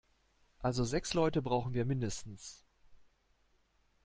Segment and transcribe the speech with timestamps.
[0.63, 2.65] Also sechs Leute brauchen wir mindestens.